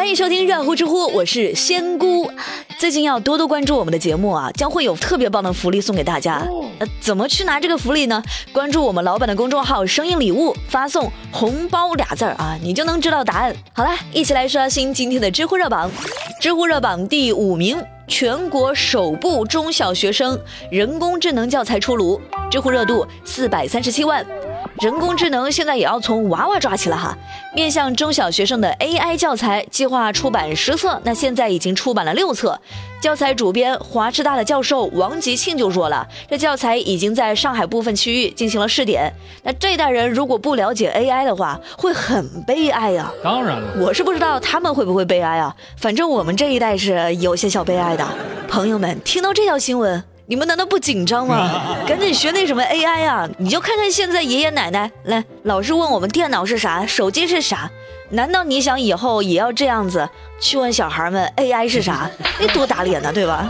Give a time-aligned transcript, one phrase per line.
[0.00, 2.26] 欢迎收听热乎知乎，我是仙姑。
[2.78, 6.42] 最近要多多关注我们的节目啊，将会有特别棒的福利送给大家。
[6.78, 8.22] 呃，怎么去拿这个福利呢？
[8.50, 13.54] 关注我们老板的公众号“声音礼物”，发送“红包”俩字儿啊，你就能知道答案。
[13.74, 15.90] 好了，一起来刷新今天的知乎热榜。
[16.40, 17.76] 知乎热榜第五名，
[18.08, 20.40] 全国首部中小学生
[20.70, 22.18] 人工智能教材出炉，
[22.50, 24.24] 知乎热度四百三十七万。
[24.80, 27.14] 人工智能现在也要从娃娃抓起了哈，
[27.54, 32.58] 面向中小学生的 AI 教材计划出版十册，那现在已经出版了六册。
[32.98, 39.12] 教材主编华师大的教授王吉庆就说了，这教材已经在上海部分区域进行了试点。
[39.42, 43.12] 那这代人如果不了解 AI 的话，会很悲哀呀。
[43.22, 48.06] 当然了，我是不知道他们会不会悲哀啊，反正我们这一代是有些小悲哀的。
[48.48, 50.02] 朋友们，听到这条新闻。
[50.30, 51.60] 你们难道不紧张吗？
[51.88, 53.28] 赶紧学那什么 AI 啊！
[53.38, 57.68] 你就看看现在爷爷奶奶来，老是问我们电脑是啥，手机是啥，
[58.10, 60.08] 难道你想以后也要这样子
[60.40, 62.08] 去问小孩们 AI 是啥？
[62.38, 63.44] 那多打脸呢，对吧？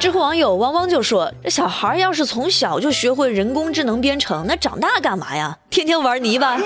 [0.00, 5.56] 知乎网友汪汪就说：“这小孩要是从小就学会人工智能编程，那长大干嘛呀？
[5.70, 6.58] 天天玩泥巴。”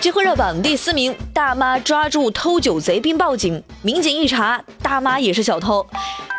[0.00, 5.84] 知乎热榜第四名，大妈抓住偷酒贼并报警，民警一查，大妈也是小偷。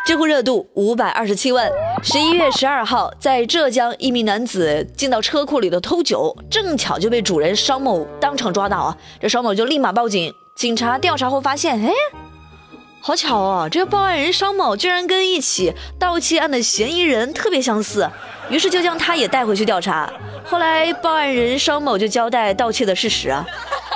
[0.06, 1.70] 知乎热度五百二十七万。
[2.02, 8.96] 十一月十二号，在浙江，一名男子进到车库里头偷酒，正巧就被主人商某当场抓到啊！
[9.20, 11.92] 这商某就立马报警，警察调查后发现，哎，
[13.02, 18.10] 好巧哦，这个报案人商某居然跟一起盗窃案的嫌疑人特别相似，
[18.50, 20.10] 于是就将他也带回去调查。
[20.44, 23.46] 后来报案人商某就交代盗窃的事实啊，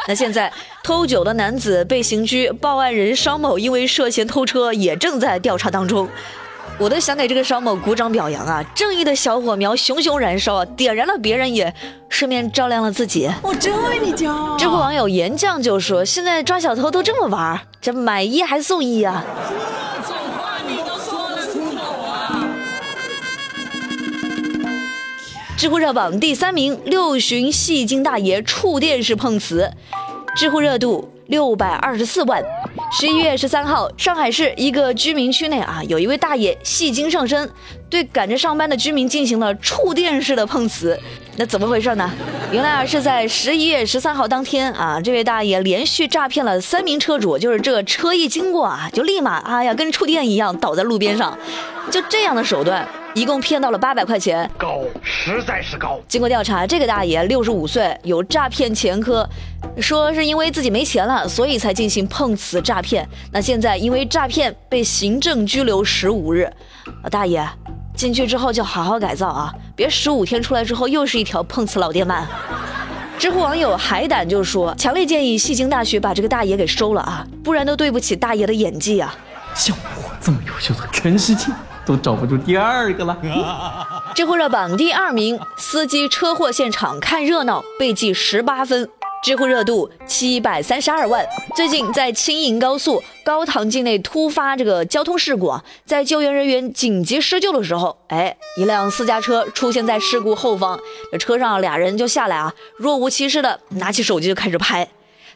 [0.06, 0.50] 那现在
[0.82, 6.08] 偷酒的男子被刑拘，报案人商某因为涉嫌偷车也正在调查当中。
[6.76, 11.72] 我都想给这个商某鼓掌表扬啊，正义的小火苗熊熊燃烧啊，点燃了别人也
[12.08, 13.30] 顺便照亮了自己。
[13.42, 14.56] 我真为你骄傲。
[14.56, 19.24] 知乎网友岩酱就说：“现在抓小偷都这么玩，这买一还送一啊。”
[25.56, 29.70] 知乎热榜第三名，六旬戏精大爷触电式碰瓷，
[30.36, 32.42] 知乎热度六百二十四万。
[32.90, 37.48] 十一月十三号，上海市一个居民区内啊，有一位大爷戏精上身，
[37.88, 40.98] 对赶着上班的居民进行了触电式的碰瓷。
[41.36, 42.10] 那怎么回事呢？
[42.50, 51.38] 原来啊是在十一月十三号当天啊，这位大爷连续诈骗了三名车主，就是这车一经过啊，就立马哎呀跟触电一样倒在路边上，
[51.92, 52.86] 就这样的手段。
[53.14, 56.00] 一共骗到了八百块钱，高，实在是高。
[56.08, 59.28] 经过调查，这个大爷六十五岁，有诈骗前科，
[59.80, 63.08] 说是因为自己没钱了，所以才进行碰瓷诈骗。
[63.30, 66.52] 那现在因为诈骗被行政拘留十五日。
[67.02, 67.48] 啊，大爷，
[67.94, 72.24] 进去之后就好好改造啊，别十五天出来之后又是一条碰瓷老电鳗。
[73.16, 79.14] 知乎网友海胆就说，强烈建议戏精大学把这个大爷给收了啊，不然都对不起大爷的演技啊。
[79.54, 81.46] 像我这么优秀的，全世界。
[81.84, 83.16] 都找不出第二个了。
[84.14, 88.88] 知乎热榜第二名，司机车祸现场看热闹被记十八分，
[89.22, 91.26] 知乎热度七百三十二万。
[91.56, 100.78] 最近在青银高速高唐境内突发这个交通事故啊，在救援人员紧急施救的时候，哎，一辆私家车出现在事故后方，
[101.10, 104.88] 这车上俩人就下来啊，若无其事的拿起手机就开始拍。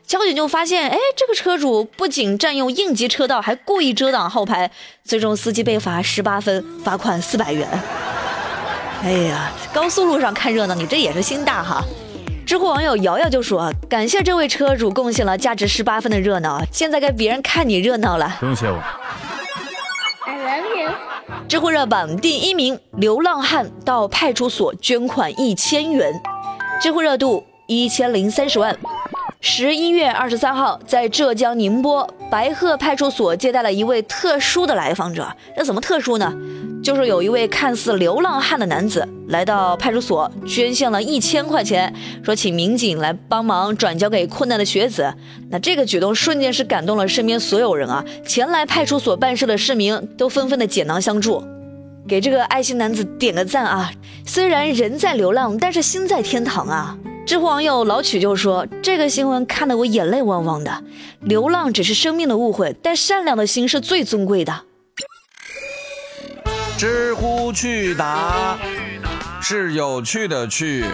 [0.08, 4.70] 交警就发现，哎，这个车主不仅占用应急车道，还故意遮挡号牌，
[5.04, 7.68] 最终司机被罚十八分，罚款四百元。
[9.02, 11.84] 哎呀，高速路上看热闹，你这也是心大哈。
[12.46, 18.82] 知乎网友瑶瑶就说：“感谢这位车主贡献了价值十八分的热闹，现在该别人看你热闹了。”不用谢我。
[20.24, 20.90] I love you。
[21.46, 26.10] 知乎热榜第一名，流浪汉到派出所捐款一千元，
[26.80, 28.74] 知乎热度一千零三十万。
[29.40, 35.32] 十一月二十三号，在浙江宁波白鹤派出所接待了一位特殊的来访者。
[35.56, 36.34] 这怎么特殊呢？
[36.82, 41.92] 就是有一位看似流浪汉的男子来到派出所，捐献了一千块钱，
[42.24, 45.12] 说请民警来帮忙转交给困难的学子。
[45.50, 48.04] 那这个举动瞬间是感动了身边所有人啊！
[48.26, 51.44] 前来派出所办事的市民都纷纷的解囊相助，
[52.08, 53.92] 给这个爱心男子点个赞啊！
[54.26, 56.98] 虽然人在流浪，但是心在天堂啊！
[57.28, 60.82] 知乎网友老曲就说：“这个新闻看得我眼泪汪汪的。
[61.20, 64.62] 流浪只是生命的误会，但善良的心是最尊贵的。”
[66.78, 68.56] 知乎去答
[69.42, 70.86] 是有趣的去。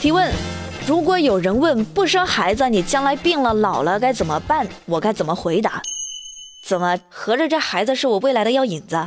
[0.00, 0.32] 提问：
[0.86, 4.66] 如果有人问不生孩子，你将来病了老了该怎么办？
[4.86, 5.82] 我该怎么回答？
[6.66, 9.06] 怎么合着这孩子是我未来的药引子？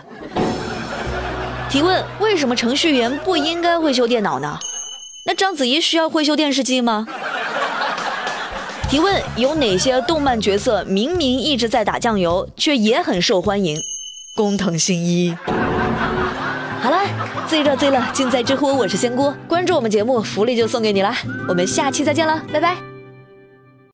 [1.72, 4.60] 提问：为什么程序员不应该会修电脑呢？
[5.27, 7.07] 那章子怡需要会修电视机吗？
[8.88, 13.81] 提问：有哪些动漫角色明明一直在打酱油，却也很受欢迎？
[14.36, 15.36] 工藤新一。
[16.80, 17.01] 好了，
[17.48, 21.12] 最热最乐尽在知乎，我是仙姑，关注我们节目，福利就送给你了。
[21.50, 22.94] 我们下期再见了，拜拜。